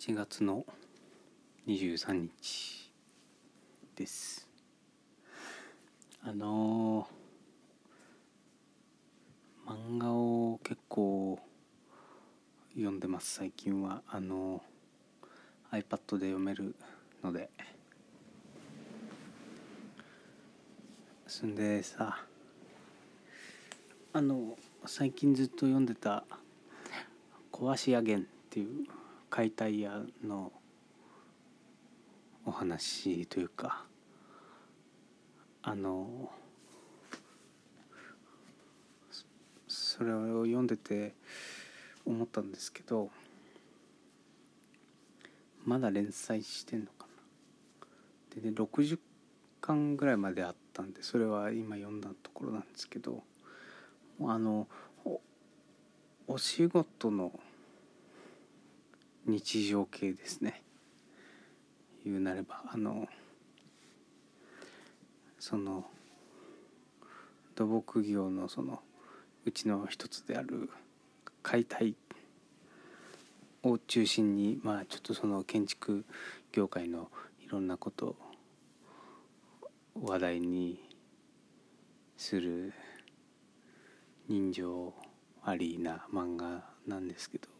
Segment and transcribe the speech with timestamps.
[0.00, 0.64] 7月の
[1.66, 2.92] 23日
[3.96, 4.48] です。
[6.22, 11.40] あのー漫画を結構
[12.74, 13.34] 読んでます。
[13.34, 14.02] 最近は。
[14.06, 16.76] あのー iPad で読める
[17.24, 17.50] ので。
[21.26, 22.24] そんでさ
[24.12, 26.24] あの最近ずっと読んでた
[27.50, 28.86] 「壊し屋源」っていう
[29.30, 30.52] 解体屋の
[32.44, 33.84] お話というか
[35.62, 36.30] あの
[39.66, 41.14] それを読んでて
[42.06, 43.10] 思ったんですけど
[45.64, 47.06] まだ連載してんのか
[48.36, 48.40] な。
[48.42, 48.98] でね60
[49.60, 53.22] 巻ぐらいまであったんでそれは今読んだところなんですけど
[54.22, 54.66] あの
[55.04, 55.20] お
[56.26, 57.38] お仕事の
[59.28, 60.62] 日常系ですね。
[62.04, 63.06] 言うなればあの
[65.38, 65.84] その
[67.54, 68.80] 土木業のその
[69.44, 70.70] うちの一つである
[71.42, 71.94] 解体
[73.62, 76.06] を中心にまあちょっとその建築
[76.52, 77.10] 業界の
[77.44, 78.16] いろんなことを
[80.04, 80.82] 話題に
[82.16, 82.72] する
[84.26, 84.94] 人情
[85.44, 87.57] ありな漫画なんですけど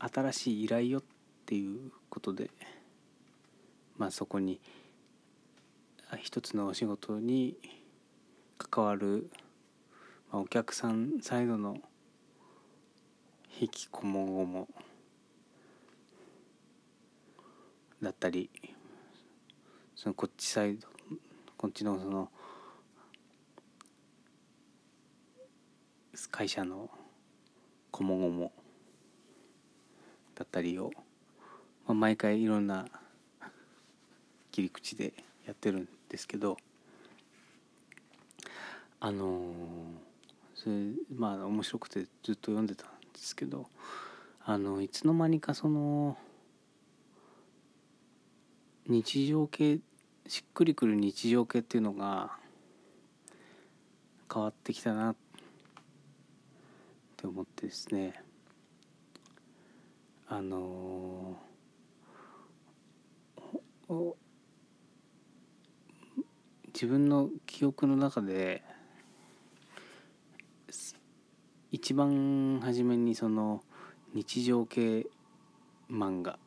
[0.00, 1.02] 新しい依頼よっ
[1.46, 2.50] ていうことで
[3.98, 4.60] まあそこに
[6.18, 7.56] 一つのお仕事に
[8.58, 9.30] 関わる、
[10.32, 11.76] まあ、お客さんサイドの
[13.60, 14.68] 引きこもごも
[18.02, 18.48] だったり
[19.94, 20.88] そのこっちサイド
[21.58, 22.30] こっちのその
[26.30, 26.88] 会社の
[27.90, 28.52] こもごも
[30.40, 30.90] だったりを、
[31.86, 32.86] まあ、毎回いろんな
[34.50, 35.12] 切り口で
[35.46, 36.56] やってるんですけど
[39.00, 40.10] あのー
[40.62, 40.74] それ
[41.16, 43.66] まあ面白くてずっと読んでたんですけど
[44.44, 46.18] あのいつの間にかその
[48.86, 49.78] 日常系
[50.26, 52.32] しっくりくる日常系っていうのが
[54.32, 55.16] 変わってきたなっ
[57.16, 58.29] て思ってですね。
[60.32, 61.36] あの
[63.88, 64.16] お
[66.72, 68.62] 自分の記憶の中で
[71.72, 73.64] 一番初めにその
[74.14, 75.08] 日常系
[75.90, 76.38] 漫画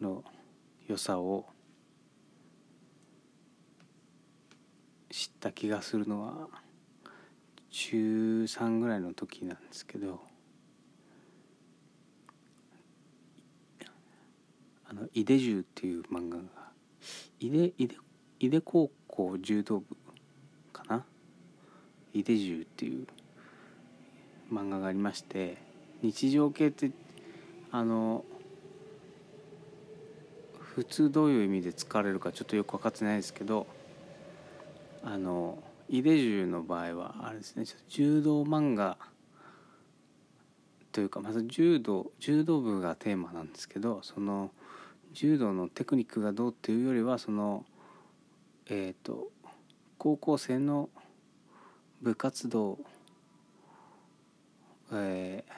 [0.00, 0.24] の
[0.88, 1.46] 良さを
[5.10, 6.48] 知った気がするのは
[7.70, 10.34] 中3ぐらいの時なんですけど
[14.86, 16.42] あの井出重っていう漫画が
[17.40, 17.96] 井出井出
[18.40, 19.86] 井出高校柔道部
[20.72, 21.04] かな？
[22.12, 23.06] 井出重っていう
[24.52, 25.56] 漫画がありまして
[26.02, 26.90] 日常系って
[27.70, 28.24] あの
[30.58, 33.66] 普通どういう意味で使われるかちょっとよく分かってないですけど
[35.04, 35.58] あの
[35.88, 38.96] 井出重の場合はあれですね柔道漫画
[40.90, 44.50] というかまず柔道柔道部がテーマなんですけどその
[45.14, 47.64] 柔道のテクニックがどうっていうよりはその
[48.66, 49.28] えっ、と
[49.98, 50.90] 高校生の
[52.02, 52.78] 部活動
[54.92, 55.52] えー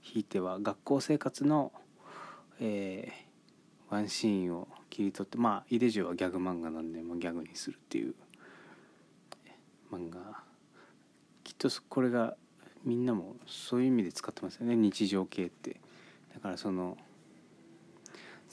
[0.00, 1.72] ひいては学校生活の、
[2.60, 3.24] えー
[3.90, 8.14] ワンシーンを切り取ってまあ井出重はギャグ漫画なんで、まあ、ギャグにするっていう
[9.92, 10.18] 漫画。
[11.44, 12.36] きっとこれが
[12.84, 14.74] みんなもそういう意味で使ってますよね。
[14.74, 15.76] 日常系って。
[16.34, 16.96] だからその「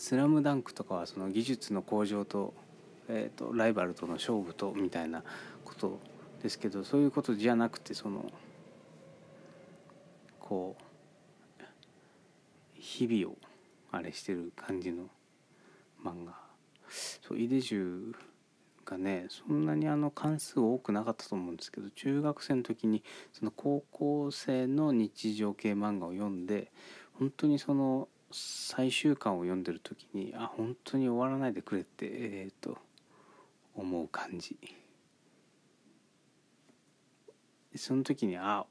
[0.01, 2.55] スラムダンクとかはその技術の向上と,、
[3.08, 5.23] えー、とライバルとの勝負とみたいな
[5.64, 5.99] こと
[6.41, 8.25] ですけどそういうことじゃなくてその
[10.40, 10.75] こ
[11.59, 11.64] う
[12.73, 13.37] 日々を
[13.91, 15.03] あれしてる感じの
[16.03, 16.34] 漫画。
[17.22, 18.11] そう井出重
[18.84, 23.03] がねそんなにあの関数多くなかったと思うんですけど中学生の時に
[23.34, 26.72] その高校生の日常系漫画を読んで
[27.14, 32.78] 本当にその最終巻を読んでる時にあ本当に終わらないでくれってえー、と
[33.75, 34.57] 思う感じ。
[37.75, 38.66] その時にあ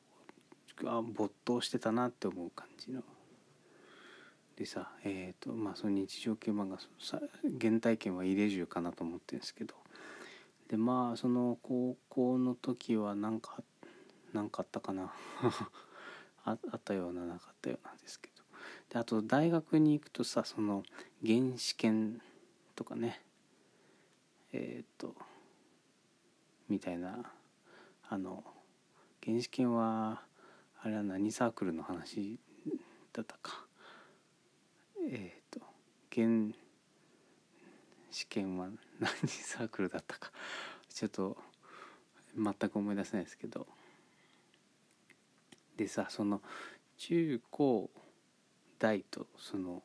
[0.84, 3.02] あ没頭してたなって思う感じの。
[4.56, 7.20] でさえっ、とまあその日常系漫画さ
[7.60, 9.74] 原体験は入れ重かなと思ってるんですけど。
[10.68, 13.62] でまあその高校の時は何か
[14.32, 15.12] 何かあったかな。
[16.44, 18.39] ああったようななかったようなんですけど。
[18.90, 20.82] であと大学に行くとさその
[21.24, 22.20] 原始圏
[22.74, 23.20] とかね
[24.52, 25.14] えっ、と
[26.68, 27.30] みたいな
[28.08, 28.42] あの
[29.24, 30.22] 原始圏は
[30.82, 32.38] あれは何サークルの話
[33.12, 33.64] だったか。
[35.08, 35.60] えっ、と
[36.14, 36.52] 原
[38.10, 40.32] 試験は何サークルだったか。
[40.88, 41.36] ちょっと
[42.36, 43.66] 全く思い出せないですけど。
[45.76, 46.42] でさその
[46.98, 47.90] 中高
[48.80, 49.82] 大とその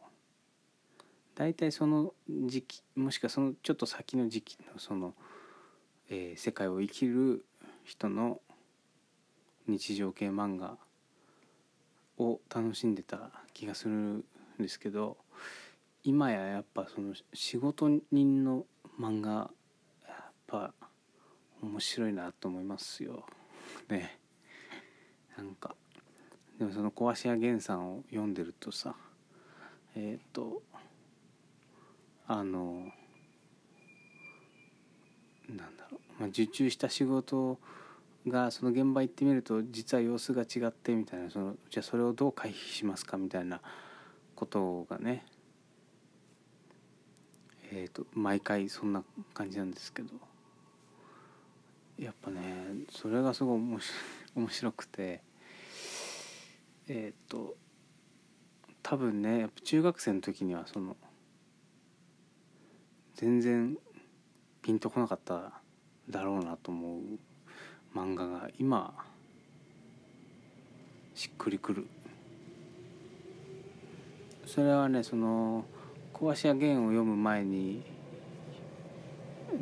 [1.36, 5.14] 大体その時期もしくはそのちょっと先の時期のその、
[6.10, 7.46] えー、世界を生きる
[7.84, 8.40] 人の
[9.68, 10.78] 日常系漫画
[12.18, 14.24] を楽しんでた気がするん
[14.60, 15.18] ですけど
[16.04, 18.66] 今ややっぱその仕事人の
[19.00, 19.52] 漫画
[20.08, 20.74] やっぱ
[21.62, 23.26] 面白いなと思いますよ。
[23.90, 24.20] ね。
[25.36, 25.76] なんか
[26.60, 28.96] でもその小橋屋源さんを読んでるとさ
[29.96, 30.62] えっ、ー、と
[32.28, 32.92] あの
[35.50, 37.60] なんだろう、まあ、受注した仕事
[38.28, 43.62] がその現場行ってみると実は様子が違ってみたいなそのじゃあそれをどう回避しますかみたいな
[44.36, 45.26] ことがね
[47.72, 49.04] えーと、毎回そんな
[49.34, 50.10] 感じなんですけど
[51.98, 53.60] やっぱねそれがすごい
[54.36, 55.22] 面白くて。
[56.88, 57.56] えっ、ー、と
[58.84, 60.96] 多分ねやっぱ中学生の時にはその
[63.16, 63.78] 全然
[64.62, 65.54] ピンとこなかった
[66.10, 68.94] だろうなと思う漫画が今
[71.16, 71.88] しっくりくる。
[74.46, 75.66] それはねその
[76.14, 77.84] 小橋屋源を読む前に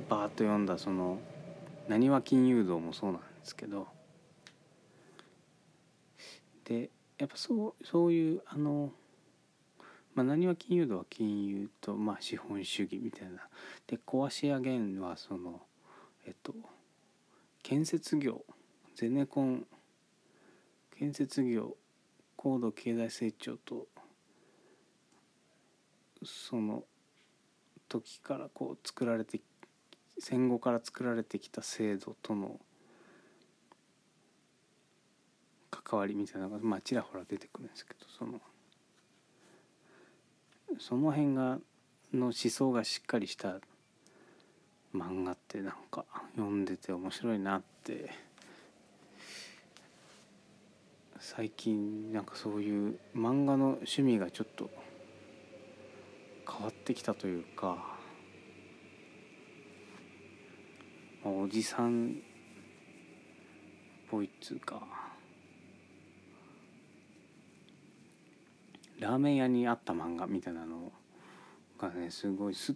[0.09, 1.19] バーッと読んだその
[1.87, 3.87] 「なにわ金融道」もそうなんですけど。
[6.65, 8.91] でやっぱそうそういうあの
[10.15, 13.47] まあ、何は金融度は金融と、まあ、資本主義みたいな。
[13.87, 15.61] で壊し屋源はその
[16.25, 16.53] えっと
[17.63, 18.45] 建設業
[18.95, 19.65] ゼネコン
[20.97, 21.75] 建設業
[22.35, 23.87] 高度経済成長と
[26.23, 26.83] その
[27.89, 29.41] 時からこう作られて
[30.19, 32.59] 戦後から作られてきた制度との
[35.93, 38.41] 関わりみたいなのがまあちらほら出てくるんですけどその
[40.79, 41.59] その辺が
[42.11, 43.59] の思想がしっかりした
[44.95, 46.05] 漫画ってなんか
[46.35, 48.09] 読んでて面白いなって
[51.19, 54.71] 最近なんかそういう漫画の趣味がちょっと
[56.49, 57.77] 変わってきたというか、
[61.23, 62.13] おじさんっ
[64.11, 65.02] ぽいっつうか
[69.03, 70.89] ラーメン屋にあった漫画みたいなの
[71.77, 72.75] がねすごいスッ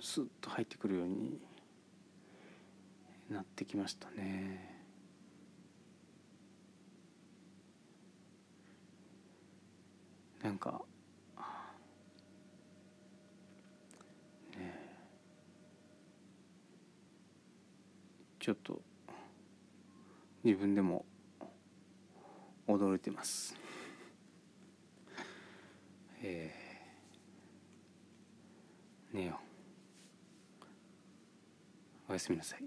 [0.00, 1.38] スッと入ってくるように
[3.30, 4.72] なってきましたね。
[10.42, 10.82] なんか
[18.40, 18.80] ちょっと
[20.42, 21.06] 自分でも
[22.68, 23.63] 驚いてます
[26.26, 29.38] えー、寝よ。
[32.08, 32.60] うおやすみなさい。